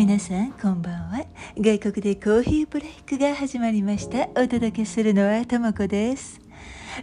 [0.00, 1.26] 皆さんこんばんは。
[1.58, 4.30] 外国でコーヒーブレイクが始まりました。
[4.30, 6.40] お届けするのはともこです。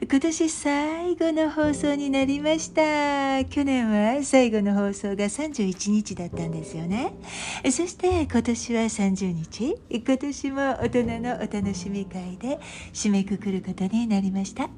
[0.09, 3.43] 今年最後の放送になりました。
[3.45, 7.13] 去年は最後の放送が31日だったんですよね。
[7.65, 9.75] そして今年は30日。
[9.89, 12.59] 今年も大人のお楽しみ会で
[12.93, 14.69] 締めくくることになりました。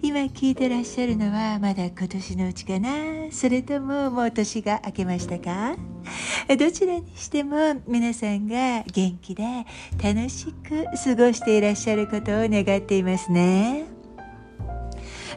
[0.00, 2.90] 今聞いてらっしゃるのはまだ今年のうちかな。
[3.30, 5.76] それとももう年が明けましたか？
[6.48, 9.44] どちらにしても皆さんが元気で
[10.02, 14.01] 楽しく過ごしていらっしゃることを願っていますね。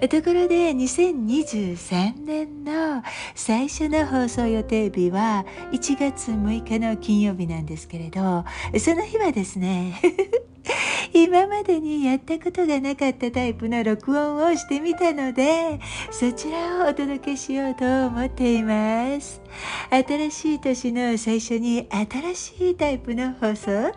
[0.09, 3.01] ところで2023年の
[3.33, 8.45] 最初の放送予定日は1月6日の金曜日なんですけれど
[8.79, 9.99] その日はですね
[11.13, 15.79] 今までにやったことがなかったタイプの録音をしてみたので
[16.11, 19.41] そちらをお届けしようと思っています。
[19.89, 23.91] 新しい年の最初に新しいタイプの放送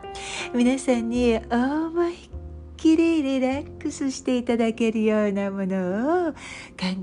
[0.54, 2.27] 皆さんに思い
[2.78, 6.38] きりリラックスしていただけるようなものを考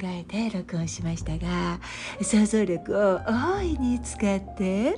[0.05, 1.81] えて録音しましたが
[2.21, 4.97] 想像力を大いに使って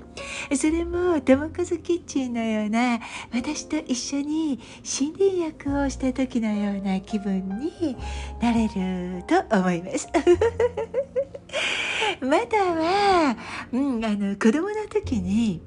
[0.55, 2.99] それも友和キッチンのような
[3.33, 7.97] 私と一緒に森林役をした時のような気分に
[8.39, 10.07] なれると思います。
[12.21, 13.35] または、
[13.71, 15.61] うん、あの子供の時に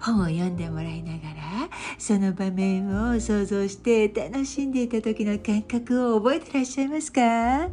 [0.00, 1.68] 本を読んでもらいながら
[1.98, 7.20] その場面を想像して楽しんでいた時の感覚を覚えてらっしゃいますか？
[7.20, 7.68] ワ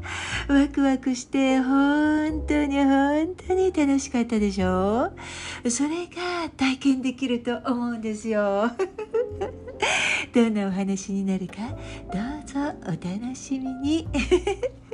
[0.73, 5.11] クワクして本当に本当に楽しかったでしょ？
[5.69, 8.71] それが体験できると思うんですよ。
[10.33, 11.53] どんなお話になるか
[12.11, 14.07] どうぞお楽しみに。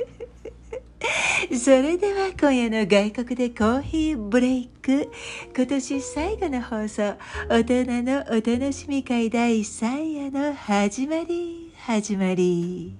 [1.58, 5.10] それでは今夜の外国でコーヒーブレイク。
[5.56, 7.14] 今年最後の放送。
[7.48, 11.72] 大人のお楽しみ会第3夜の始まり。
[11.76, 12.96] 始まり。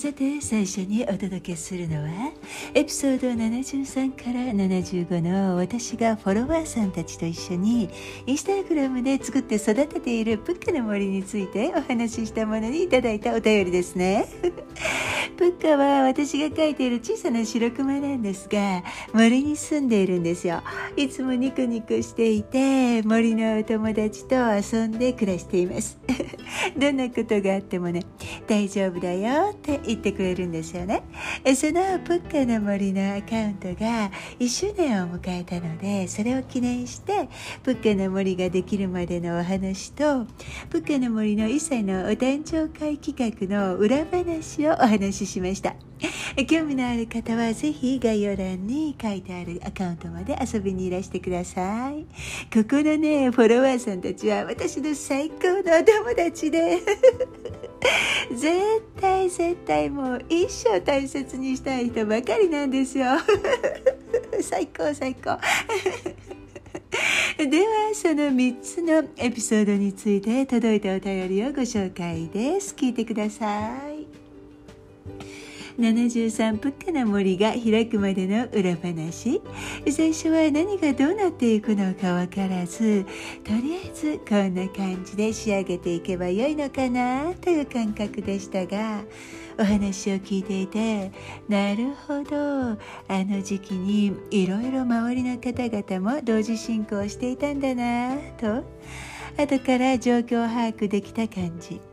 [0.00, 2.32] さて最初にお届けするのは
[2.72, 7.90] エピソード73から75の私がフォロワーさんたちと一緒に
[8.24, 14.26] インスタグラムで作って育てているプッカの森についてお話ししたものにいただいたお便りですね
[15.36, 20.62] プッカは私が描いている小さな白熊なんですが森に住んでいるんですよ
[20.96, 25.99] いつもニコニコしていて森のお友達と遊んで暮らしています
[26.76, 28.02] どんなことがあってもね
[28.46, 31.02] 大丈夫だよって言ってくれるんですよね。
[31.54, 37.28] そのプッカの森のアカウントが1周年を迎えたのでそれを記念して
[37.62, 40.26] プッカの森ができるまでのお話と
[40.68, 45.89] プッカの森の1歳のお誕生会企画の裏話をお話ししました。
[46.48, 52.06] 興味のある方はぜひ概要欄に書いてあるアカウントまで遊びにいらしてください。
[52.52, 56.78] ここのねフォロワーさんたちは私の最高のお友達で
[58.34, 58.50] 絶
[59.00, 63.06] 対絶対もう一生大切にしたい人ばかりなんですよ。
[64.40, 65.38] 最 高最高。
[67.38, 72.74] ではその3つのエピソードについて届いたお便りをご紹介です。
[72.74, 73.99] 聞いてください。
[75.80, 79.40] 73プッカな森が開くまでの裏話。
[79.90, 83.06] 最初は何がどうなっていくのか分からず
[83.42, 89.02] とりあえずこんな感じで仕上げていけばよいのかなという感覚でしたが
[89.58, 91.10] お話を聞いていて
[91.48, 92.36] なるほど。
[92.72, 92.76] あ
[93.08, 98.64] の時期にいろいろ周りの方々も同時進行していたんだなと。
[99.36, 101.89] 後から状況を把握できた感じ。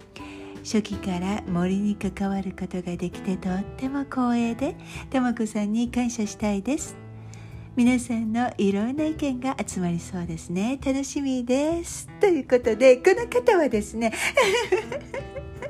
[0.67, 4.75] 初期から森に関わることができてとっても光栄で
[5.09, 6.97] とも子さんに感謝したいです。
[7.77, 10.77] 皆さんのいろんな意見が集まりそうですね。
[10.85, 12.09] 楽しみです。
[12.19, 14.11] ということでこの方はですね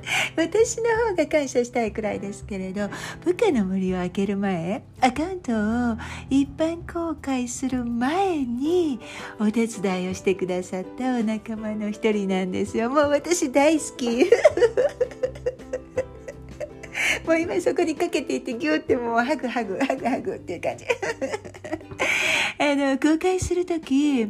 [0.35, 2.89] 私の方が感謝したいくらいですけれど
[3.23, 5.97] 部下の森を開ける前アカウントを
[6.29, 8.99] 一般公開する前に
[9.39, 12.89] お手伝いをしてくださったお仲間の一人なんですよ。
[12.89, 14.25] もう私大好き。
[17.25, 20.85] もう今そこにかけていてギューってもうハグハグハグハグっていう感じ。
[22.59, 24.27] あの公開する時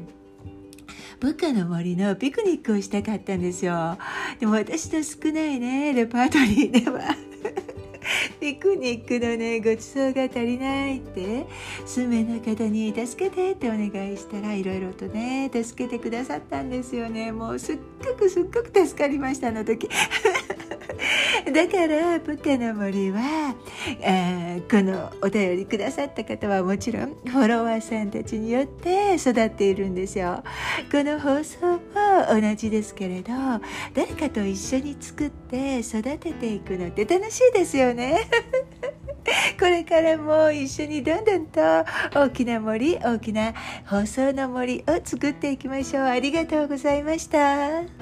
[1.19, 3.97] 部下の森のピクニックをしたかったんですよ。
[4.39, 7.15] でも私の少ないねレパートリーでは。
[8.39, 11.45] ピクニックのねごちそうが足りないって
[11.85, 17.31] 数名の方に助けてってお願いしたらいろいろとね助けてくださったんですよね。
[17.31, 19.89] もうすっごくすっごく助かりましたあの時。
[21.51, 23.55] だから部下の森は
[24.03, 30.43] あこのお便りくださった方はもちろんフォロワーさんたちによって育っているんですよ。
[30.91, 31.79] この放送も
[32.29, 33.31] 同じですけれど
[33.93, 38.27] 誰かと一緒に作って育てていくのって楽しいですよね。
[39.59, 41.61] これからも一緒にどんどんと
[42.13, 43.53] 大きな森大きな
[43.85, 46.03] 放送の森を作っていきましょう。
[46.03, 47.96] ありがとうございました。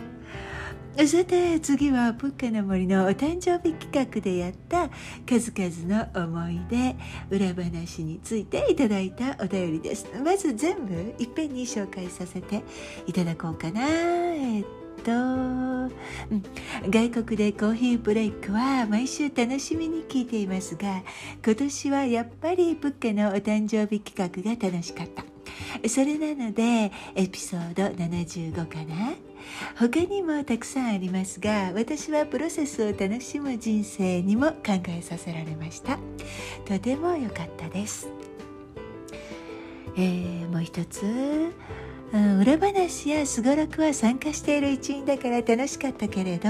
[0.95, 4.89] さて次はプッカの森のお誕生日企画でやった
[5.27, 6.95] 数々の思い出
[7.30, 10.07] 裏話についていただいたお便りです。
[10.24, 12.63] まず全部いっぺんに紹介させて
[13.06, 13.81] いただこうかな。
[13.88, 14.65] えっ
[15.03, 15.15] と、う
[15.86, 15.92] ん、
[16.89, 21.03] 外国でコーヒーブレイクは毎週楽しみに聞いていますが
[21.45, 25.34] 今年はやっぱりプッカのお誕生日企画が楽しかった。
[25.88, 29.13] それなのでエピソード75かな？
[29.78, 36.00] 他にもたくさんありますが私はプロセスを楽しむ人生にも考えさせられました。
[36.66, 38.07] とても良かったです、
[39.96, 41.04] えー、もう一つ。
[42.13, 46.50] 裏話やすごろくは参加している一員だから楽しかったけれど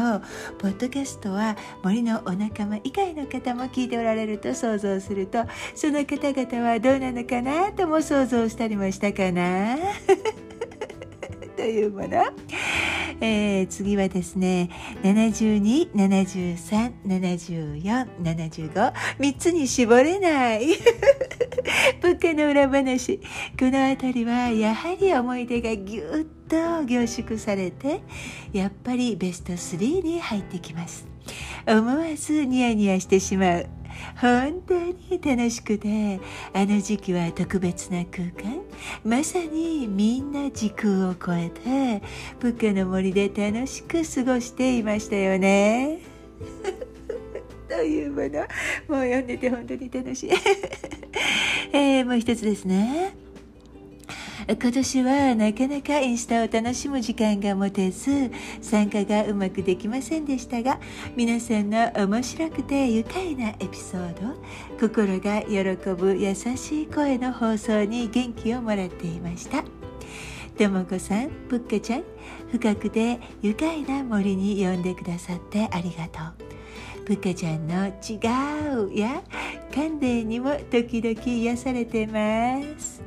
[0.59, 5.43] ポッドキャストは森のお仲間以外の方も聞いておられると想像すると
[5.73, 9.77] その方々はどうなのかなとも想像したりもしたかな。
[11.55, 12.25] というもの。
[13.21, 14.69] えー、次はですね
[15.03, 20.67] 72、73、74、75 3つに絞れない。
[22.01, 23.19] 物価の裏話。
[23.59, 28.01] この辺りはやはり思い出がぎゅっと凝縮されて
[28.53, 31.07] やっぱりベスト3に入ってきます。
[31.67, 33.67] 思わずニヤニヤしてしまう。
[34.19, 36.19] 本当に楽しくて
[36.53, 38.61] あの時期は特別な空間。
[39.03, 42.05] まさにみんな時空を超えて
[42.39, 45.99] プッカの森で楽しく過ごしていましたよね。
[47.75, 48.27] というもの。
[48.87, 50.29] もう読んでて本当に楽しい、
[51.73, 53.13] えー、もう一つですね。
[54.47, 58.29] 今年はなかなかインスタを楽しむ時間が持てず
[58.61, 60.79] 参加がうまくできませんでしたが
[61.15, 64.35] 皆さんの面白くて愉快なエピソード
[64.79, 69.63] 心が喜ぶ優しい声の放送に元気をもらっていました。
[70.55, 72.03] ともこさんぷっかちゃん
[72.51, 76.45] 深くて愉快な森に呼んでくださってありがとう。
[77.05, 78.17] ぷっかちゃんの「違
[78.87, 79.23] う」や
[79.73, 83.03] 「カンデにも時々癒されてます。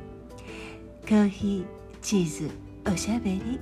[1.01, 1.65] コーヒー
[2.01, 2.49] チーズ
[2.89, 3.59] おしゃべり。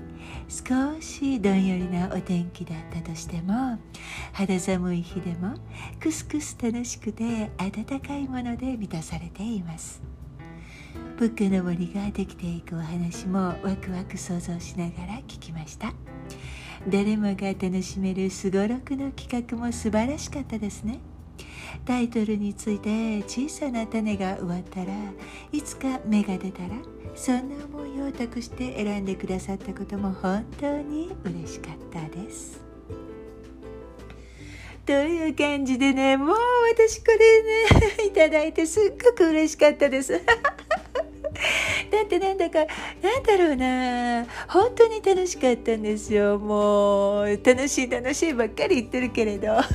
[0.49, 3.77] 少しどんよりなお天気だったとしても
[4.31, 5.55] 肌寒い日でも
[5.99, 10.01] クスクス楽しくて温かいもので満たされています。
[11.17, 15.93] ブックの森ができていくお話もワクワク想像しながら聞きました。
[16.87, 20.99] 誰もが楽しめるすごろくの企画も素晴らしかったですね。
[21.85, 24.93] タイトルについて小さな種が植わったら
[25.51, 26.69] いつか芽が出たら
[27.13, 32.61] そんな思いを託して選んでくださったことも本当に嬉しかったです。
[34.85, 36.37] という感じでねもう
[36.71, 40.21] 私これね いただいてすっごく嬉しかったです。
[41.89, 42.59] だってなんだか
[43.01, 47.39] なんだろうな本当に楽しかったんですよもう。
[47.43, 49.57] 楽しい楽しいばっかり言ってるけれど。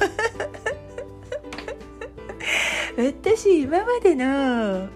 [2.97, 4.89] 私今までの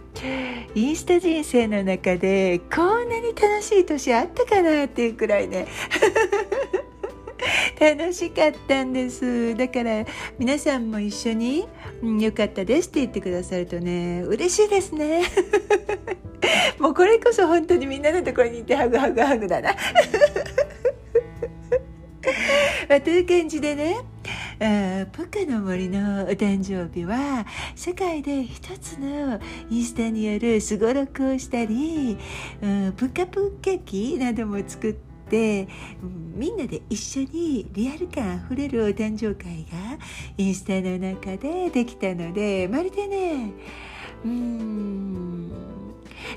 [0.75, 5.67] インスタ人生の中でこんなに楽しい年あったかなっていうくらいね。
[7.79, 9.55] 楽しかったんです。
[9.55, 10.05] だから
[10.39, 11.67] 皆さんも一緒に、
[12.03, 15.25] うん、よかったですって言ってくださるとね嬉しいですね。
[16.79, 19.75] もうこれこそ本当にみんなのところに行ってハグハグハグだな。
[22.89, 23.97] まあ、という感じでね
[24.59, 29.39] プカの森のお誕生日は世界で一つの
[29.71, 32.17] インスタによるすごろくをしたり、
[32.63, 34.95] うん、プカプカ機なども作っ
[35.29, 35.69] て
[36.35, 39.99] みんなで一緒にリアル感あふれるお誕生会が
[40.39, 43.53] インスタの中でできたのでまるでね
[44.25, 44.76] うん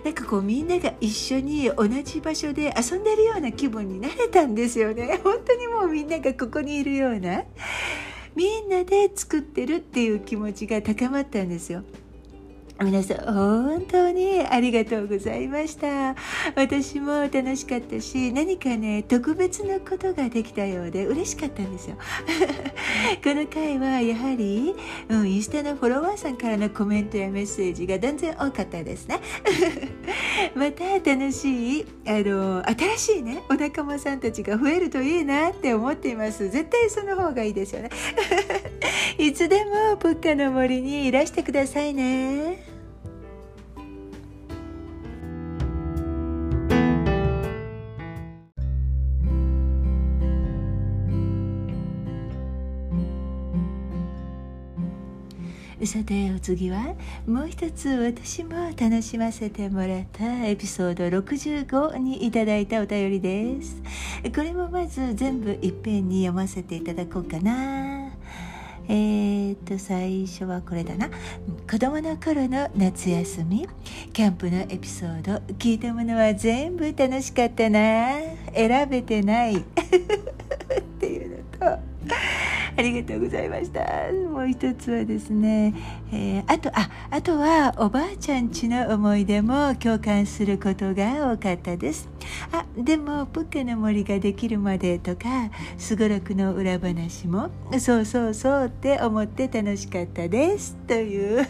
[0.03, 7.43] なんかこうみんなが一緒に同じ場所で遊んでるような気分になれたんですよね 本当にもうみんながここにいるような
[8.35, 11.83] みんなで作ってるっていう気持ちが高まったんですよ。
[12.81, 16.15] 皆さん本当にありがとうございました。
[16.55, 21.97] 私も楽しかったし何かね特別なことができたようで嬉しかったんですよ。
[23.21, 24.73] この回はやはり、
[25.09, 29.19] うん、インスタのフォロワーさんからのコメントやメッセージが断然多かったですね。
[30.55, 36.49] また楽しいあの新しいねお仲間さんたちが増えるといいなって思っています。
[36.49, 37.89] 絶対その方がいいですよね。
[39.19, 42.68] いつでもプッカの森にいらしてくださいね。
[55.85, 56.93] さてお次は
[57.25, 63.81] もう一つ私も楽しませてもらったエピソード65にいただいたお便りです。
[64.35, 68.11] これもまず全部いっぺんに読ませていただこうかな。
[68.89, 71.09] えー、っと最初はこれだな。
[71.69, 73.65] 子供の頃の夏休み。
[74.11, 75.33] キャンプのエピソード。
[75.53, 78.17] 聞いたものは全部楽しかったな。
[78.53, 79.55] 選べてない。
[79.61, 79.61] っ
[80.99, 81.79] ていうのと。
[82.79, 83.81] ありがとうございました。
[84.31, 85.73] もう一つはですね、
[86.13, 92.07] えー、あとああとはおばあちゃんちの思い出も共感することが多かったです。
[92.53, 100.77] あでもプッケの森ができるまでとかすごろくの裏話もそうそうそうって思って楽しかったです。
[100.87, 101.45] という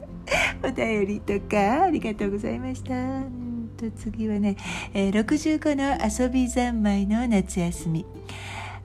[0.64, 2.94] お便りとかありがとうございました。
[3.76, 4.56] と次はね、
[4.94, 8.06] えー、65の遊び三昧の夏休み。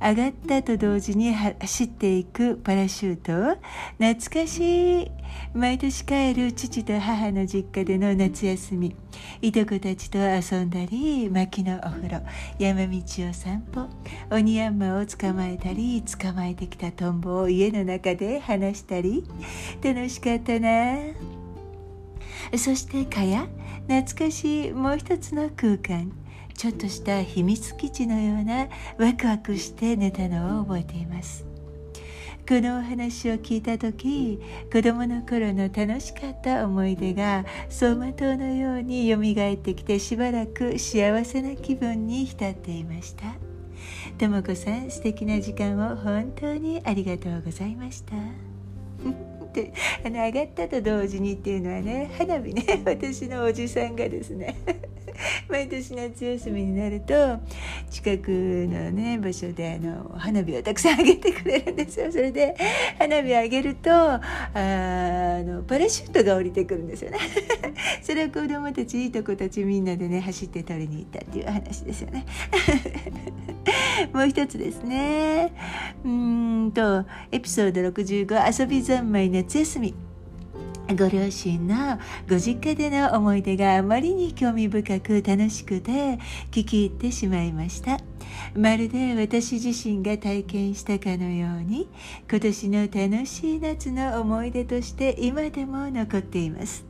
[0.01, 3.60] 上がったと同時に走っていくパラシュート。
[3.98, 5.12] 懐かしい。
[5.54, 8.96] 毎年帰る父と母の実家での夏休み。
[9.42, 12.22] いとこたちと遊んだり薪のお風呂。
[12.60, 13.88] 山道を散歩。
[14.30, 19.24] 鬼ヤンマを捕まえたり捕まえてきたトンボを家の中で話したり。
[19.84, 20.98] 楽しかったな。
[22.56, 23.48] そしてかや。
[23.88, 24.72] 懐かしい。
[24.72, 26.12] もう一つの空間。
[26.57, 31.45] ちょっとした秘密基地のようなワクワクして寝たのを覚えています。
[32.49, 34.39] このお話を聞いた時
[34.71, 43.35] 子供の頃の楽しかった思い出が走馬灯のようによみがえってきてしばらく幸せな気分に浸っていました。
[44.17, 48.15] とも子さん素敵な時間を本当にありがとうございました。
[49.45, 49.73] って
[50.03, 54.55] あの上がったと同時にっていうのはね花火ね 私のおじさんがですね。
[55.49, 57.39] 毎年夏休みになると
[57.89, 62.11] 近くのね場所であの花火をたくさんあげてくれるんですよ。
[62.11, 62.55] それで
[62.99, 64.21] 花火をあげるとあ
[65.43, 67.19] のパラシュートが降りてくるんですよね。
[68.01, 72.25] それを子供たちいいとこたちみんなでね走って取りに行ったっていう話ですよね。
[74.13, 75.53] もう一つですね。
[76.03, 80.06] うんとエピソード65遊び三昧夏休み。
[80.96, 85.91] ご両親のご実家での思い出があまりに興味深く楽しくて
[86.50, 88.00] 聞き入ってしまいました
[88.56, 91.89] まるで私自身が体験したかのように
[92.29, 96.86] 今年の楽しい夏の思い出として今でも残っています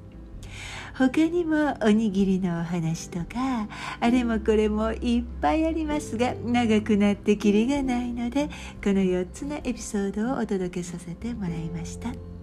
[0.97, 3.67] 他にもおにぎりのお話とか
[3.99, 8.47] あれもこれもいっぱいありますが長くなってきりがないので
[8.83, 12.36] この4つのエピソードをお届けさせてもらいました。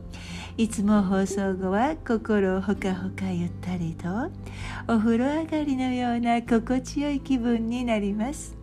[0.56, 4.08] いつも放送後は心ほかほかゆったりと
[4.87, 8.56] お風呂上がりのような心地よい気分になります。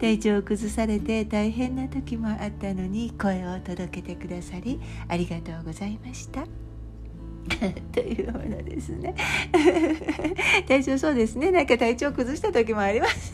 [0.00, 6.44] 体調を崩されて大変な時もあったのに声を届けてくださりありがとうございました。
[7.94, 9.14] というものですね。
[10.66, 11.52] 体調そうですね。
[11.52, 13.32] なんか体調崩した時もあります。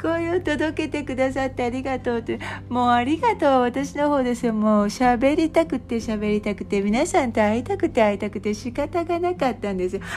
[0.00, 2.38] 声を届けてくださってありがとうって
[2.68, 3.62] もうありがとう。
[3.62, 4.52] 私の方ですよ。
[4.52, 6.80] もう喋りたくて喋りたくて。
[6.82, 10.02] 皆さんと会いたくて会いたくて仕方がなかったんですよ。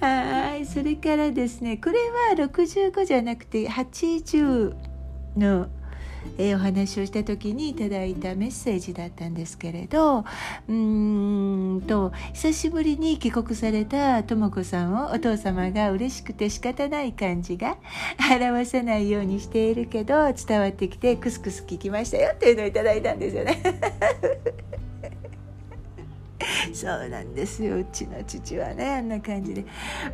[0.00, 0.66] はい。
[0.66, 1.76] それからですね。
[1.76, 1.98] これ
[2.38, 4.74] は65じゃなくて80
[5.36, 5.68] の
[6.38, 17.76] えー、お話をした時にいただいたメッセージだったんですけれどうーんと久しぶりに帰国されたとも子さんをお父様が嬉しくて仕方ない感じが
[18.30, 23.62] 表さないようにしているけど伝わってきてクスクス聞きましたよっていうのをいただいたんですよね。
[26.74, 27.78] そうなんですよ。
[27.78, 29.64] うちの父はねあんな感じで。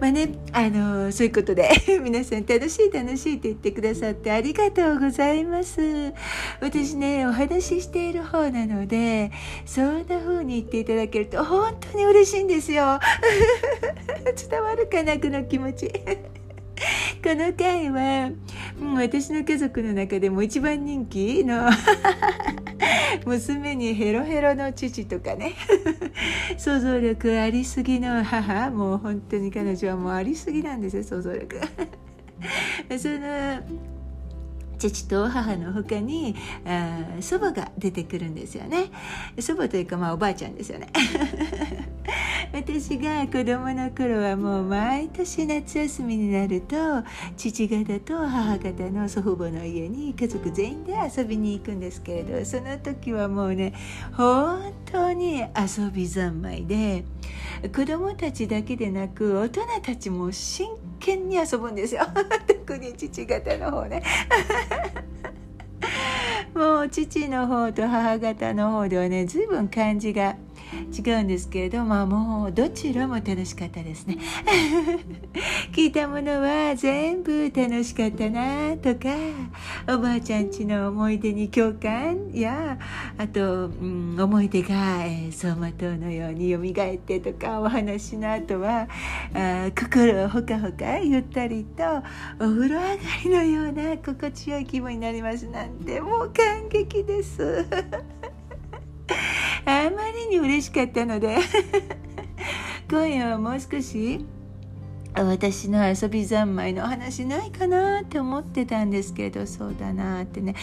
[0.01, 1.71] まあねあのそういうことで
[2.03, 6.13] 皆さん楽しい楽しいって言ってくださってありがとうございます。
[6.61, 9.31] 私ねお話ししている方なので
[9.65, 12.99] そんな風に言っていただけると本当に嬉しいんですよ。
[14.51, 15.91] 伝わるかなこの気持ち。
[17.23, 18.31] この回は、
[18.81, 21.69] う、私の家族の中でも一番人気の
[23.27, 25.55] 娘にヘロヘロの父とかね
[26.57, 31.61] 想像力ありすぎの母もう本当に彼女はもうありすぎなんですよ想像力。
[32.99, 33.89] その
[34.79, 36.35] 父と母の他に
[37.21, 38.91] 祖母が出てくるんですよね。
[39.39, 40.89] 祖母というかまあおばあちゃんですよね。
[42.53, 46.77] 私が子供の頃はもう毎年夏休みになると
[47.37, 53.75] 父方と母方の祖父母の家に家族全員で遊びに行くんですけれどその時はもうね
[54.13, 57.05] 本当に遊び三昧で
[57.75, 60.69] 子供たちだけでなく大人たちも真
[61.09, 62.03] 剣に遊ぶんですよ。
[62.47, 64.03] 特に父方の方ね。
[66.55, 70.37] もう父の方と母方の方ではね随分感じが
[70.97, 74.19] 違うんですけれどまあもうどちらも楽しかったですね
[75.73, 79.09] 聞いたものは全部楽しかったなとか
[79.89, 82.79] おばあちゃんちの思い出に共感や
[83.17, 88.89] あと、うん、思い出が、えー、走馬灯のようによみがえってとかお話の後は
[89.35, 91.85] あ心をほかほかゆったりと
[92.37, 97.67] お風呂上がりのような心地よい気分になりますなんてもう感激です。
[99.65, 101.39] あまりに嬉しかったので
[102.91, 104.38] 今夜はもう少し。
[105.25, 110.55] 私の遊び三昧の話ないかなって思ってたんですけどそうだなってね。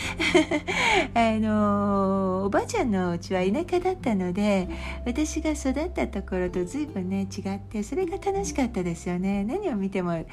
[1.14, 4.68] あのおばあちゃんのうちは田舎だったので
[5.06, 9.44] 私が育ったところと随分ね違ってそれが楽しかったですよね。
[9.44, 10.26] 何を見ても違っ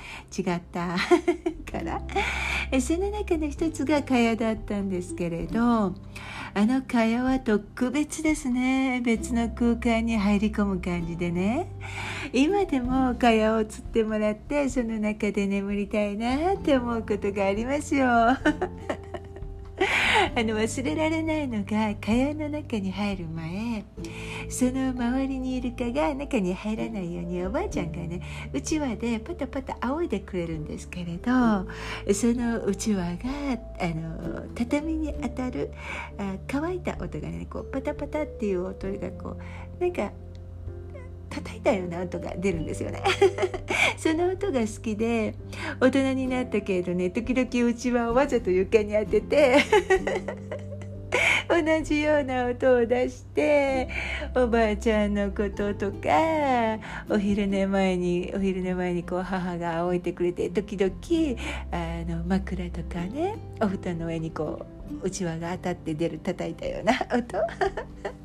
[0.70, 0.96] た
[1.70, 2.00] から。
[2.80, 5.60] その中の一つが蚊帳だったんですけれど
[6.54, 9.00] あの蚊帳は特別ですね。
[9.04, 11.66] 別の空間に入り込む感じでね。
[12.32, 18.06] 今でも蚊帳をつってもらってその中で眠りたいなって思うことがありますよ。
[20.34, 23.84] あの忘れられないのが蚊帳の中に入る前。
[24.48, 28.20] その周りにいる蚊が中に入らないようにおばあちゃんがね
[28.52, 31.30] うちわでパタパタ仰いでくれるんですけれど
[32.12, 33.10] そのうちわが
[33.80, 35.72] あの畳に当たる
[36.18, 39.36] あ乾いた音がねこうパタパタっていう音がこ
[39.80, 40.12] うなんか
[41.32, 43.02] 叩いたような音が出るんですよね。
[43.96, 45.34] その音が好きで
[45.80, 49.58] 大人になったけれどね時々うちはわざと床に当てて
[51.48, 53.88] 同じような音を出して
[54.34, 60.92] おばあちゃんのこととかお昼寝前にお昼寝前にこう母が置いてくれて時々
[61.70, 67.38] あの枕とかねお布団の上にこううちわが当たって出る叩いたような 音。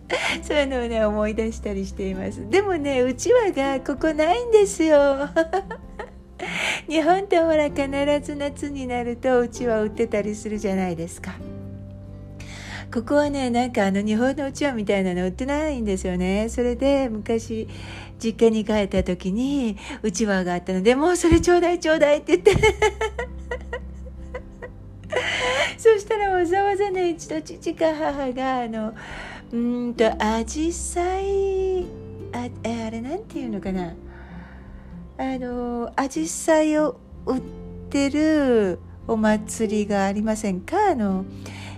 [0.41, 2.49] そういうのをね思い出したりしています。
[2.49, 5.29] でもねうちわがここないんですよ。
[6.87, 7.81] 日本ってほら必
[8.21, 11.33] ず夏になるとうちわ売ってたりするじゃないですか。
[12.93, 16.47] ここはねなんかあの日本のうちわみたいなの売ってないんですよね。
[16.49, 17.67] それで昔
[18.17, 23.36] 実家に帰った時にうちわがあったのでもうそれちょうだいちょうだいって言って。
[25.77, 28.93] そしたらわざわざね一度父か母があの
[29.51, 31.85] うんとアジサイ
[32.33, 33.93] ああれなんていうのかな。
[35.19, 37.41] あのアジサイを売っ
[37.89, 40.91] てるお祭りがありませんか？
[40.91, 41.25] あの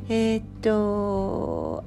[0.10, 1.84] えー、っと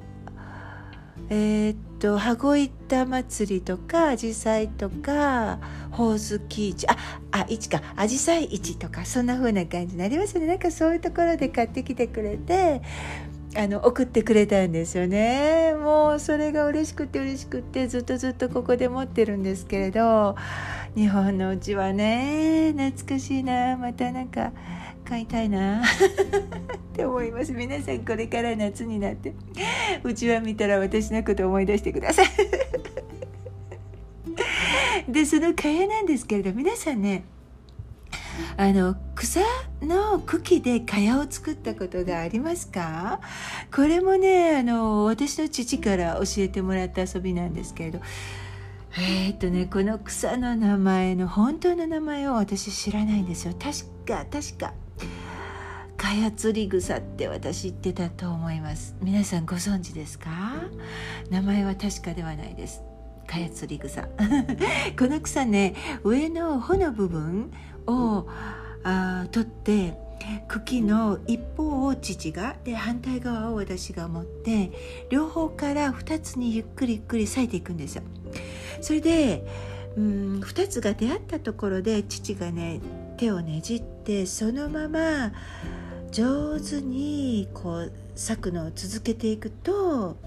[1.29, 5.59] えー、っと羽子板祭りとかアジサイとか
[5.93, 6.97] ほおずき市あ
[7.31, 7.81] あ市か。
[7.95, 10.47] アジサイ市とかそんな風な感じになりますね。
[10.47, 12.81] なんかそういうところで買ってきてくれて
[13.55, 15.75] あの送ってくれたんですよね。
[15.75, 20.35] もうそれが嬉しくて嬉しくてずっとずっとここで持ってるんですけれど
[20.95, 23.77] 日本のうちはね懐かしいな。
[23.77, 24.51] またなんか
[25.05, 25.83] 買いたいな。
[25.83, 27.51] って思います。
[27.51, 29.35] 皆さんこれから夏になって
[30.03, 32.25] うちわ見たら私のこと思い出してください。
[35.07, 37.25] でその蚊帳なんですけれど皆さんね
[38.57, 39.41] あの草
[39.81, 43.19] の茎で蚊帳を作ったことがありますか？
[43.73, 47.99] これもねあの私の父から教えてもらった遊びなんですけれど。
[48.95, 53.53] えー、っとねこの草の名前の本当の名前を私知らないんですよ。
[53.53, 54.73] 確か確か
[55.97, 58.95] カヤツリ草って私言ってたと思います。
[59.01, 60.29] 皆さんご存知ですか？
[61.31, 62.83] 名前は確かではないです。
[63.27, 64.03] カヤツリ草。
[64.97, 67.51] この草ね上の穂の部分
[67.87, 68.27] を
[68.83, 69.97] あ取って
[70.47, 74.71] 茎の一方を父がで反対側を私が持って
[75.09, 78.03] 両方から2つにゆっくりゆっくり裂いていくんですよ。
[78.81, 79.45] それで
[79.95, 82.81] うん2つが出会ったところで父がね
[83.17, 85.33] 手をねじってそのまま
[86.11, 90.17] 上手にこう裂くのを続けていくと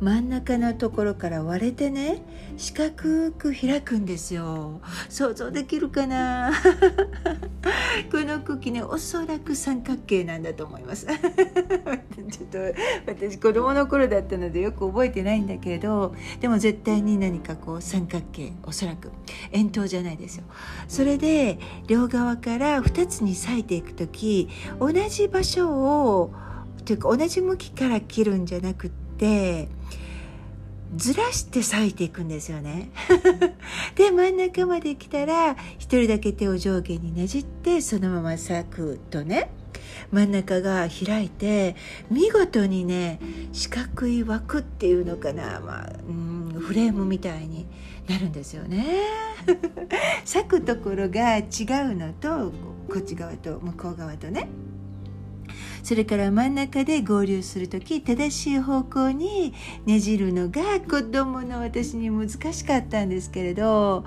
[0.00, 2.22] 真ん中のところから割れてね
[2.56, 4.80] 四角く開くんですよ。
[5.08, 6.52] 想像できるかな？
[8.12, 11.06] この茎ねおそらく三角形なんだと思います。
[12.30, 12.58] ちょっと
[13.06, 19.10] 私子供の頃だったのでよく覚えてないんだけれどでも絶対に何かこう三角形おそらく。
[19.52, 20.44] 円筒じゃないですよ。
[20.88, 26.32] それで両側から2つに裂いていく時同じ場所を
[26.84, 29.68] というか同じ向きから切るんじゃなくって
[30.94, 32.90] ずらして裂いていくんですよね。
[33.96, 39.50] で真ん中まで来たら一人だけ手を上下にねじってそのまま裂くとね
[40.12, 41.76] 真ん中が開いて
[42.10, 43.18] 見事にね
[43.52, 47.66] 四角い枠っていうのかな、まあ、うんフレームみたいに
[48.08, 48.86] なるんですよね。
[50.24, 51.46] 裂くところが違う
[51.96, 52.52] のと
[52.88, 54.48] こっち側と向こう側とね。
[55.86, 64.04] それから真ん中で合流する時正しい方向にねじるのが子供の私に難しかったんですけれど、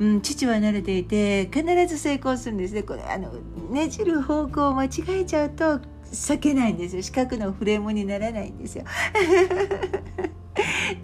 [0.00, 2.82] うん、父は慣れていて必ず成功するんですね。
[2.82, 3.30] これあの
[3.70, 5.78] ねじる方向を間違えちゃうと
[6.10, 7.02] 避けないんですよ。
[7.02, 8.82] 四角のフレームにならないんですよ。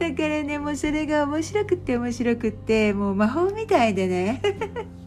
[0.00, 4.42] だからねもうそれが面白くって面白くってもう魔法みたいでね。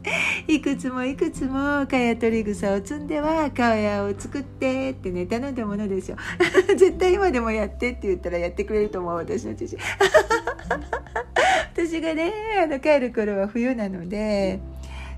[0.47, 6.17] いくつもいくつもかや取り草を積んでは顔屋を作ってってね頼んだものですよ。
[6.75, 9.77] 絶対今でもやってって言ったらやってくれると思う私の父。
[11.73, 14.59] 私がねあの帰る頃は冬なので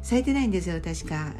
[0.01, 1.33] 咲いてないんですよ確か。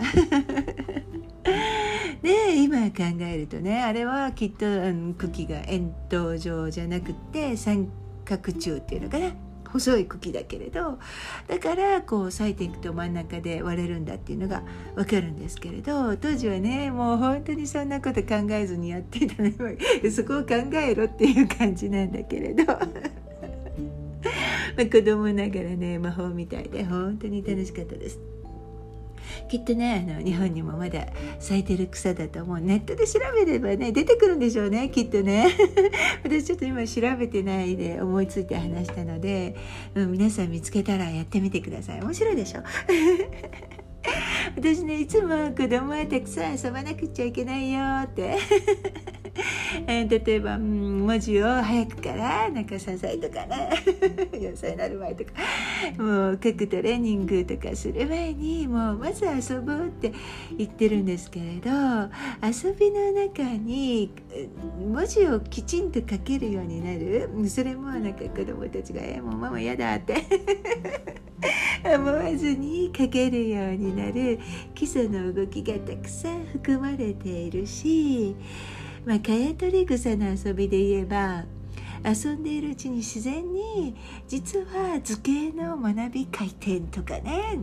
[2.22, 7.88] で今考えるとねあれはきっと、うん、茎が円筒状じゃなくて三
[8.26, 9.45] 角柱っていうのかな。
[9.80, 11.00] 細い茎だけれど
[11.48, 14.64] だからこう咲いていくと真ん中で割れるんだっていうのが
[14.96, 19.78] 分かるんですけれど当時はねもう本当にそんなこと考えずにやっていたので
[20.12, 22.64] そこを考えろっていう感じなんだけれど
[24.78, 28.35] ま子供ながらね魔法みたいで本当に楽しかったです。
[29.48, 31.08] きっとねあの日本にもまだ
[31.40, 32.60] 咲いてる草だと思う。
[32.60, 35.48] ネットで調べればね出てくるんでしょうねきっとね。
[36.24, 39.56] 私ちょっと今調べてないで思いついて話したので、
[39.96, 42.02] うん、皆さん見つけたらやってみてください。
[42.02, 42.62] 面白いでしょ？
[44.56, 48.38] 私ねいつも子供はたくさん遊ばなくちゃいけないよって。
[49.88, 53.70] え例えば、文字を早くからなんか3歳とかね
[54.32, 55.32] 4歳になる前とか
[55.98, 60.14] もう書くトレーニングとかする前にもうまず遊ぼうって
[60.58, 61.70] 言ってるんですけれど
[62.46, 64.12] 遊びの中に
[64.92, 67.30] 文字をきちんと書けるようになる。
[67.48, 70.16] それもなんか子供たちが「えもうママ嫌だ」って。
[71.86, 74.40] 思わずに書けるようになる。
[74.74, 78.36] 基礎の動きがたくさん含まれているし
[79.06, 81.44] まあ、カヤトリ草の遊びで言えば
[82.04, 83.96] 遊んでいるうちに自然に
[84.28, 87.60] 実は図形の学び回転とかね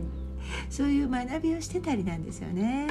[0.69, 2.87] そういう学びをしてたりなんですよね。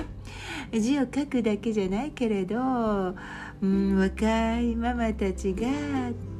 [0.72, 3.14] 字を書くだけじゃないけれど、
[3.62, 5.68] うん、若いママたちが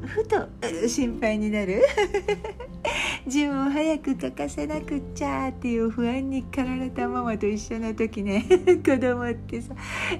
[0.05, 0.49] ふと
[0.89, 1.81] 心配になる。
[3.29, 8.45] 字を早く書かせなくっちゃっていう不安に駆られたママと一緒の時ね。
[8.85, 9.73] 子供ってさ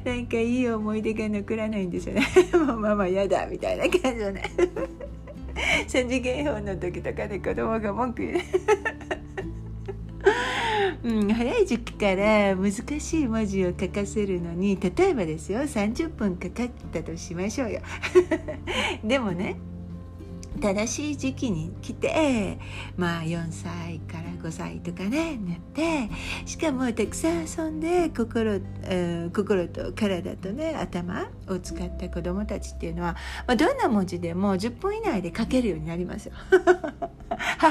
[0.05, 2.23] なんかいい思い出が残らないんですよね。
[2.55, 4.43] もうママ嫌だみたいな感じのね。
[5.89, 8.39] 三次元法の時とかで子供が文句言う。
[11.05, 17.81] うん、早い時期から難しい文字を書かせるのに例えばですよ30分かかったとしましょうよ
[19.05, 19.57] でもね
[20.61, 22.59] 正しい時期に来て
[22.97, 26.09] まあ4歳から5歳とかねなって
[26.45, 36.35] しかもたくさん遊んで心,、えー、心と体とね頭を使った子どもたちっていうのは、まあ、どんな文字でも10分以内で書けるようになりますよ。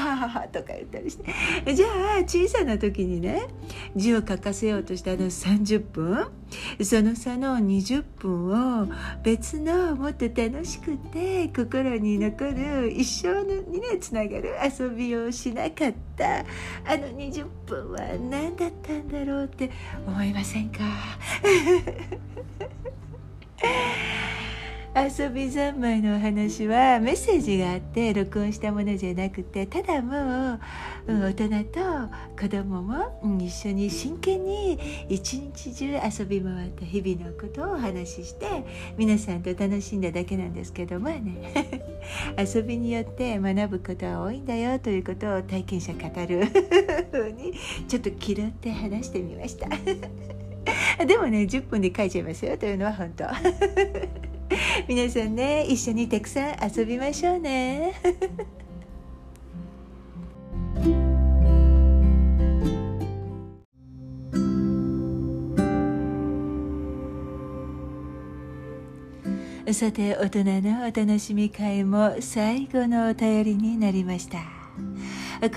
[0.00, 1.74] はははとか言ったりして。
[1.74, 1.90] じゃあ
[2.24, 3.42] 小さな時にね
[3.94, 6.28] 字を書かせようとしたあの30分。
[6.82, 8.88] その差の20分を
[9.22, 16.40] 別のもっと楽しくて心に残る一生にねつながる遊びをしなかった。
[16.40, 16.44] あ
[16.96, 18.00] の20分は
[18.30, 19.70] 何だったんだろうって
[20.06, 20.80] 思いませんか？
[24.94, 30.60] 遊び三昧のお話はメッセージがあって録音したものじゃなくてただもう、
[31.06, 31.80] 大人と
[32.38, 34.78] 子供も、一緒に真剣に
[35.08, 38.46] 一日中遊び回った日々のことをお話しして
[38.98, 41.82] 皆さんと楽しんだだけなんですけどまあね。
[42.36, 46.44] 遊びによって学ぶことは多いんだよということを体験者語る。
[47.32, 47.54] に
[47.88, 49.68] ちょっと気取って話してみました。
[51.06, 53.24] でもね10分で書いちゃいますよというのは本当。
[54.88, 57.94] 皆さんね一緒にたくさん遊びましょうね。
[69.72, 74.61] さて大人のお楽しみ会も最後のお便りになりました。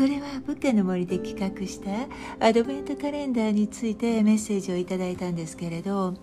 [0.08, 2.08] れは仏家の森で企画した
[2.46, 6.16] アドベントカレンダーについてメッセージをいただいたんですけれど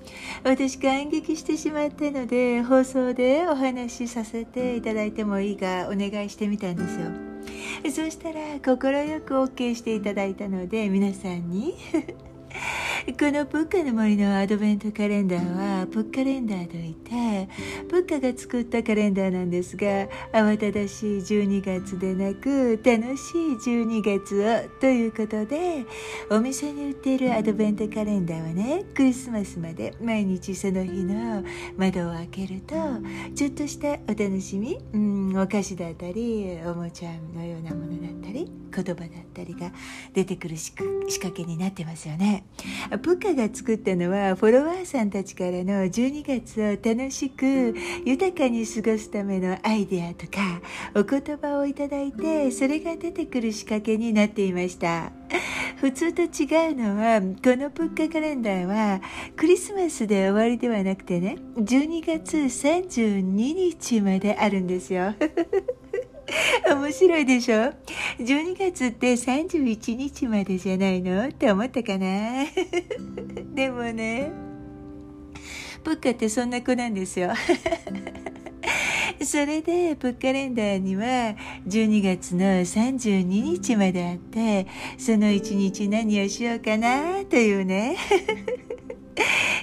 [0.42, 7.06] 私感激してしまったので放送でお話しさせていただいてもいいかお願いしてみたんですよ。
[7.84, 11.74] そしたら快く OK していただいたので皆さんに
[13.04, 17.48] このプッカの森のアドベントカレンダーはプッカレンダーといって
[17.88, 25.84] プッカが作ったカレンダーなんですが慌ただしい12月でなく楽しい12月をということで
[26.30, 31.42] お店に売っているアドベントカレンダーはねクリスマスまで毎日その日の
[31.76, 32.76] 窓を開けると
[33.34, 39.72] ちょっとしたお楽しみ、うん、お菓子だったりおもちゃのようなものだったり言葉だったりが
[40.14, 42.44] 出てくる仕掛けになってますよね。
[42.98, 47.74] プカが作ったのはフォロワーさんたちからの12月を楽しく
[48.04, 50.60] 豊かに過ごすためのアイデアとか
[50.94, 55.12] お言葉をいただいてそれが出てくる仕掛けになっていました。
[55.82, 56.28] 普通と違う
[56.76, 59.00] のはこのプッカカレンダーは
[59.36, 65.12] クリスマスで終わりではなくてね12月32日まであるんですよ
[66.68, 67.72] 面白いでしょ
[68.18, 71.28] ?12 月って31日までじゃないの？
[71.28, 72.44] って思ったかな？
[73.54, 74.30] でもね、
[75.84, 77.30] プッカってそんな子なんですよ。
[79.24, 81.36] それで、プッカレンダーには
[81.68, 84.66] 12月の32日まであって、
[84.98, 87.96] その1日何をしようかなというね。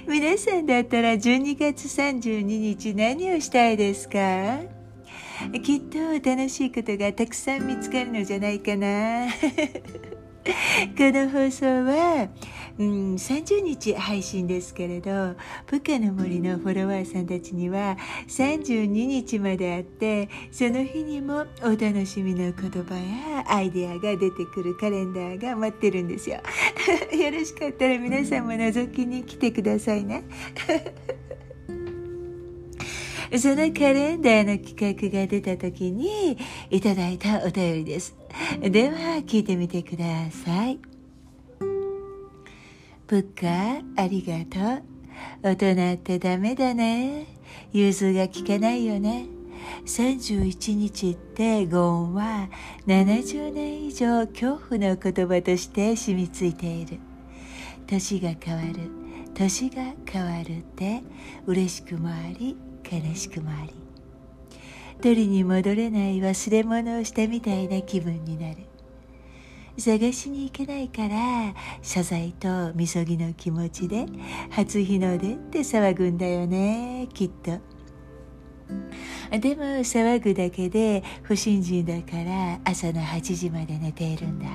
[0.08, 4.79] 皆さんだったら12月32日何をしたいですか？
[5.62, 9.28] きっと楽しいことがたくさん見つかるのじゃないかな。
[10.96, 12.28] この放送は、
[12.78, 15.34] うん、30日配信ですけれど
[15.66, 26.36] プカの森のフォロワーさんたちには32日まであってその日にもお楽しみの言葉やアイデアが出てくるカレンダーが待ってるんですよ。
[27.16, 30.24] よろしかったら皆さんも覗きに来てくださいね。
[33.38, 36.36] そのカレンダーの企画が出た時に
[36.68, 38.16] いただいたお便りです。
[38.60, 40.78] では聞いてみてください。
[43.06, 44.82] プッカありがとう。
[45.42, 47.26] 大人ってダメだね。
[47.72, 49.26] 融通が効かないよね。
[49.84, 52.48] 31日ってゴ音は
[52.86, 56.98] 70年以上恐怖の言葉として染みついている。
[57.86, 59.00] 年が変わる。
[59.34, 61.02] 年が変わるって
[61.46, 62.56] 嬉しくもあり
[62.90, 63.74] 悲しくもあり
[65.00, 68.56] 取りに戻れない忘れ物をしたみたいな気分になる。
[69.78, 74.04] 探しに行けないから謝罪とみそぎの気持ちで
[74.50, 77.52] 初日の出って騒ぐんだよねきっと。
[79.38, 84.46] でも騒ぐだけで不信心だから朝の8時まで寝ているんだ。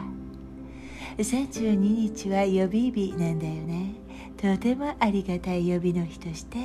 [1.18, 4.05] 32日は予備日なんだよね。
[4.38, 6.58] とてもありがたい呼びの日として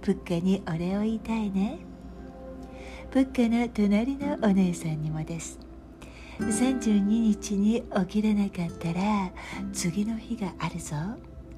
[0.00, 1.78] プッカにお礼を言いたいね。
[3.10, 5.58] プッカの隣のお姉さんにもです。
[6.38, 9.30] 32日に起きれなかったら
[9.72, 10.96] 次の日があるぞ。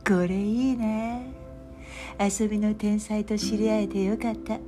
[0.07, 1.27] これいいね。
[2.19, 4.59] 遊びの天才と知り合えてよかった。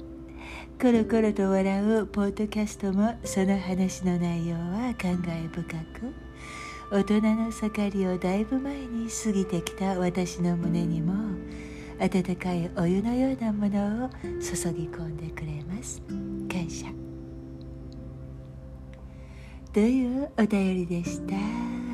[0.81, 6.12] コロコロと笑うポッドキャストもその話の内容は感慨深く。
[6.92, 11.14] 大人の盛りをだいぶ前に過ぎてきた私の胸にも
[11.98, 16.02] 温かいお湯のようなものを注ぎ込んでくれます。
[16.50, 16.88] 感謝。
[19.72, 21.35] というお便りでした。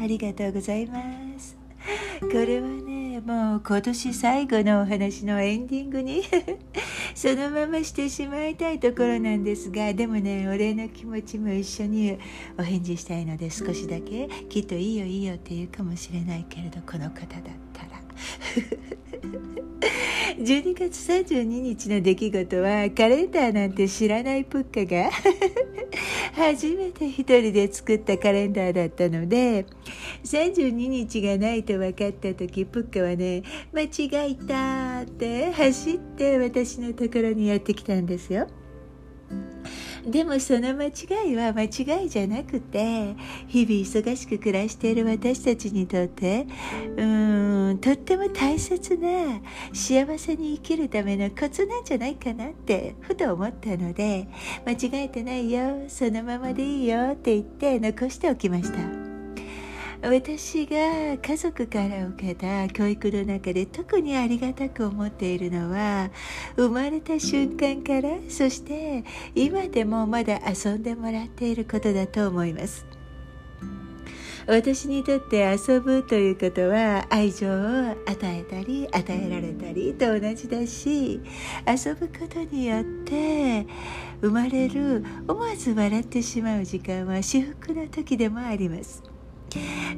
[0.03, 1.58] ありがとうございます。
[2.21, 6.23] これはねもう今年最後のお話のエンディングに
[7.15, 12.19] そのまましてしまいたいところなんですがでもねお礼の気持ちも一緒に
[12.59, 17.89] お返事したいので少しだけきっといいよいいよって言うかもしれないけれどこの方だったら。
[20.39, 25.11] 12月32日の出来事はカレンダーなんて知らないプッカが
[26.33, 29.67] 初めて一人で作ったカレンダーだったので
[30.25, 38.47] 32日がないと分かった時プッカはね間違えたって走って私のところにやってきたんですよ。
[40.07, 43.15] でもその間違いは間違いじゃなくて
[43.47, 46.47] 日々忙しく暮らしている私たちにとって
[46.97, 49.41] うんとっても大切な
[49.73, 54.29] 幸せに生きるためのコツなんじゃないかなってふと思ったので
[54.67, 59.09] 間違えてないよそのままでいいよって言って残しておきました。
[60.01, 66.11] 私が家族から受けた教育の中で特にありがたく思っているのは
[66.57, 69.05] 生まれた瞬間からそして
[69.35, 72.88] 今でもまだ遊んでもらっていることだと思います
[74.49, 81.21] 私にとって遊ぶということは愛情を与えたり与えられたりと同じだし
[81.67, 83.67] 遊ぶことによって
[84.23, 89.03] 生まれる思わず笑ってしまう時間は至福の時でもあります。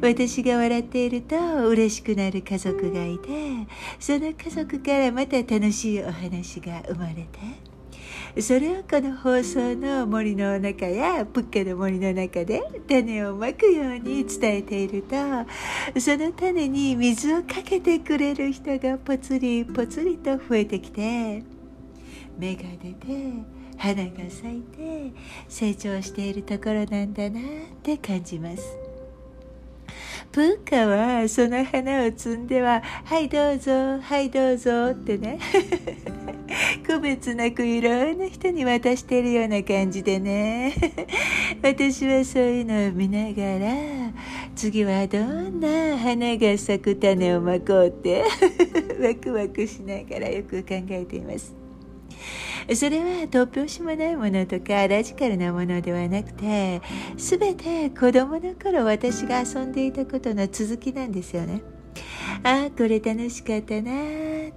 [0.00, 1.36] 私が笑っていると
[1.68, 3.66] 嬉しくなる家族がいて
[3.98, 7.69] その家族からまた楽しいお話が生まれて
[8.38, 15.16] それをこの放送の森の中やプッカの森の中で種をまくように伝えていると
[16.00, 21.42] その種に水をかけてくれる人がぽつりぽつりと増えてきて
[22.38, 23.06] 芽が出て
[23.76, 25.12] 花が咲いて
[25.48, 27.42] 成長しているところなんだなっ
[27.82, 28.89] て感じます。
[30.32, 35.38] 文化はその花を摘んでは「はいどうぞはいどうぞ」ってね。
[36.86, 40.74] 区別なくいろんな人に渡してるような感じでね。
[41.62, 43.74] 私はそういうのを見ながら
[44.54, 48.24] 次はどんな花が咲く種をまこうって
[49.00, 51.59] ワクワクしながらよく考えています。
[52.74, 56.80] それは突拍子もないものとかラジカルなものではなくて
[57.16, 61.62] 全て子供の頃私が遊んでいたことの続きなんですよね。
[62.42, 63.90] ああこれ楽しかったな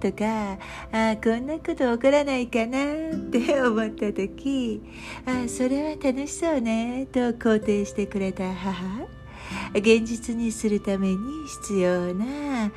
[0.00, 0.58] とか
[0.92, 2.78] ああこんなこと起こらないかな
[3.12, 4.80] って 思った時
[5.26, 9.06] ああそれは楽しそうねと肯定してくれた母
[9.74, 11.16] 現実にするために
[11.62, 12.70] 必要な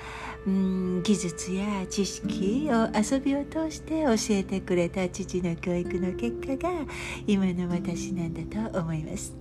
[0.47, 6.85] うん技術や知識を遊びを通して教えてくれた父の教育の結果が
[7.27, 9.35] 今の私なんだと思います。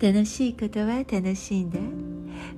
[0.00, 1.78] 楽しいことは楽しいんだ。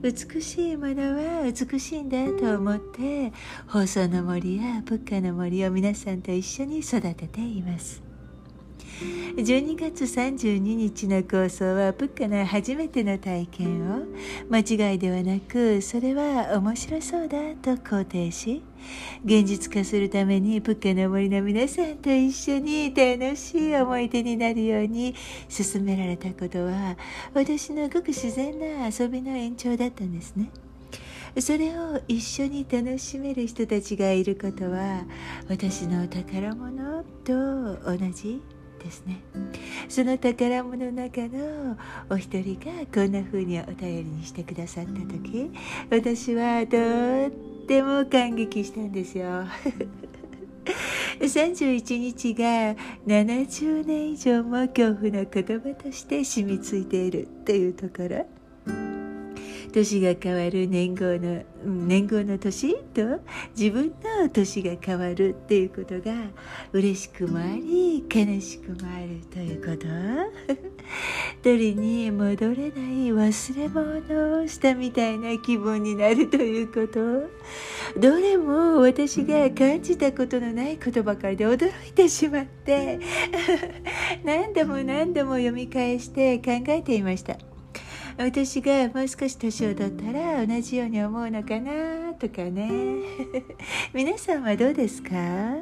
[0.00, 3.30] 美しいものは美しいんだと思って
[3.68, 8.05] 放送の森や物価の森を皆さんと一緒に育てています。
[8.98, 14.04] 12月32日の構想はプッカの初めての体験を
[14.50, 18.62] 間違いではなくそれは面白そうだと肯定し
[19.22, 25.14] 現実化するためにプッカの森の皆さんと一緒に楽しい思い出になるように
[25.48, 26.96] 進められたことは
[27.34, 30.50] 私のごく自然な遊びの延長だったんですね。
[31.38, 35.04] それを一緒に楽しめる人たちがいることは
[35.50, 38.40] 私の宝物と同じ
[38.86, 39.20] ですね。
[39.88, 41.76] その宝物の中の
[42.08, 45.50] お一人がこんな風にお便りにしてくださった時
[45.90, 46.76] 私はと
[47.26, 49.44] っても感激したんですよ。
[51.20, 52.74] 31日が
[53.06, 58.26] 70年以上も恐怖の言葉として染みついているというところ。
[59.76, 63.20] 年が変わる年号の年号の年と
[63.54, 66.14] 自分の年が変わるっていうことが
[66.72, 69.86] 嬉しくもあり悲しくもあるということ
[71.44, 72.72] 取りに戻れない
[73.12, 77.28] 忘れ物をしたみたいな気分になるということ
[78.00, 82.98] どれも私が感じたことのないことばかりで驚いてしまって
[84.24, 87.55] 何度も何度も読み返して考えていました。
[88.18, 93.02] 私がもう少し年を取ったら同じように思うのかなとかね。
[93.92, 95.56] 皆さんはどうですか？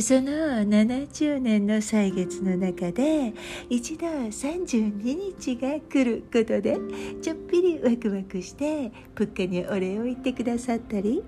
[0.00, 3.34] その70年の歳月の中で
[3.68, 5.02] 一度32
[5.38, 6.78] 日が来ることで
[7.20, 11.22] ちょっぴりワクワクしてプッカにお礼を言ってくださったり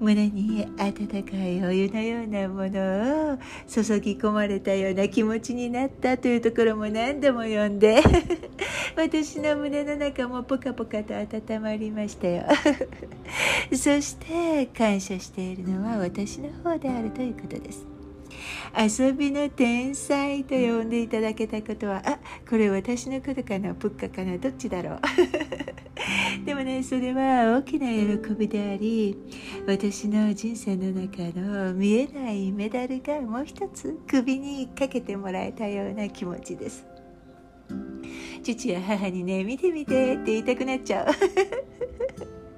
[0.00, 8.02] 胸に温かいお湯のようなものを注ぎ込まれたような気持ちになったというところも何度も読んで
[8.96, 12.44] 私の胸の中もポカポカと温まりましたよ。
[13.72, 17.93] そして感謝しているのは私の方であるということです。
[18.76, 25.00] 遊びの天才と呼んでいただけたことはあこれ私のことかなプッカかなどっちだろう。
[26.44, 27.86] でもねそれは大きな
[28.18, 29.16] 喜びであり
[29.66, 36.86] 私の人生の中の見えないメダルがもう一つ首にかけてもらえたような気持ちです。
[38.42, 41.73] 父や母にね見て見てって言いたくなっちゃう。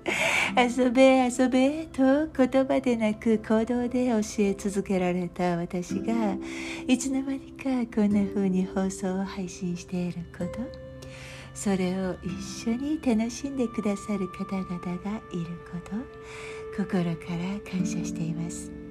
[0.57, 6.37] 遊べ遊べと言葉でなく行動で教え続けられた私が
[6.87, 10.61] いつの間にかこんな風に放送を配信していること
[11.55, 15.97] それを一緒に楽しんでくださる方々がいること
[16.77, 18.86] 心から感謝しています。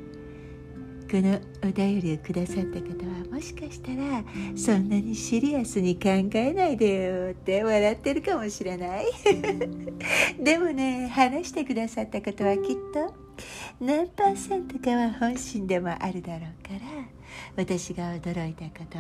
[1.10, 4.24] このお便りをくださった方はもしかしたら
[4.56, 9.06] そんなにシリアスに考えないでよって笑ってるかもしれない。
[10.40, 13.14] でもね話してくださったことはきっと
[13.80, 16.80] 何パーセントかは本心でもあるだろうから
[17.58, 18.98] 私が驚いたこと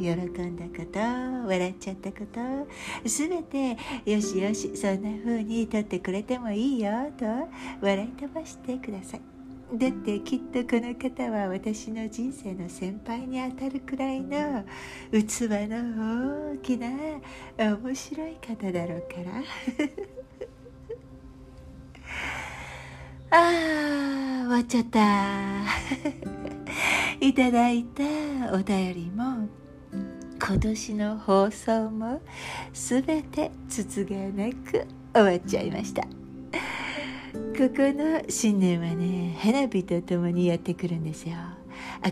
[0.00, 2.40] 喜んだこと笑っちゃったこと
[3.04, 7.24] 全てよしよしそんな風に撮ってくれてもいいよと
[7.80, 9.37] 笑い飛ばしてください
[9.70, 14.64] だってきっとこの方は私の人生の先輩にあたるくらいの
[15.12, 16.88] 器の大きな
[17.58, 19.42] 面白い方だろうから。
[23.30, 25.66] あー終わっちゃった。
[27.20, 28.02] いただいた
[28.54, 29.48] お便りも
[30.40, 32.22] 今年の放送も
[32.72, 36.17] 全て筒がなく終わっちゃいました。
[37.58, 41.34] ここの新年はね花火とともにやってくるんですよ。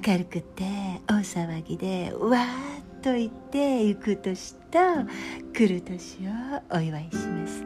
[0.05, 0.65] 明るくて
[1.07, 4.79] 大騒ぎでわーっと言って行く年と
[5.53, 7.65] 来る年をお祝いします。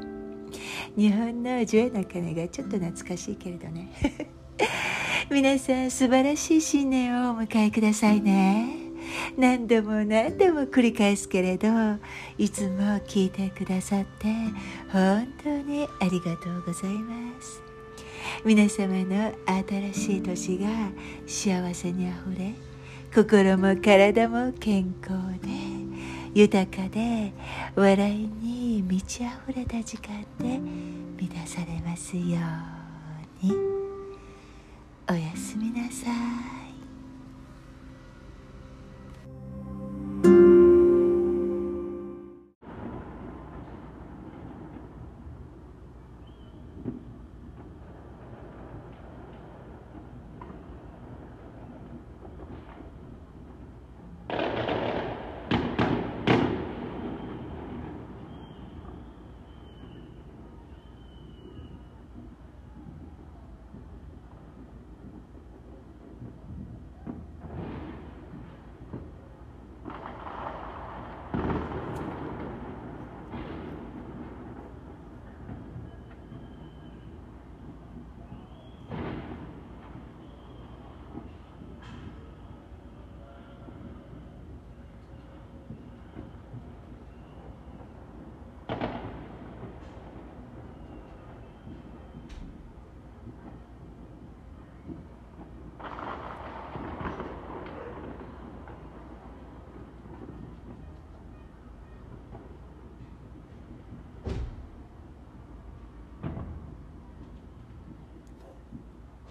[0.94, 3.88] 日本のジョエの鐘がちょっと懐かしいけれどね。
[5.32, 8.76] 皆さん素晴らしい新年をお迎えくださいね。
[9.38, 11.68] 何度も何度も繰り返すけれど
[12.36, 14.28] いつも聞いてくださって
[14.92, 17.69] 本当にありがとうございます。
[18.44, 19.32] 皆様の
[19.92, 20.68] 新しい年が
[21.26, 22.54] 幸せにあふれ
[23.14, 25.48] 心も体も健康で
[26.32, 27.32] 豊かで
[27.74, 30.58] 笑いに満ち溢れた時間で
[31.20, 32.38] 満たされますよ
[33.42, 33.52] うに。
[35.10, 36.06] おやすみなさ
[36.56, 36.59] い。